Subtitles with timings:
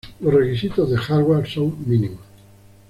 [0.19, 2.17] Los requisitos de hardware son mínimos.